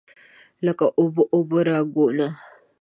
[0.65, 2.27] لکه اوبه، اوبه راګونه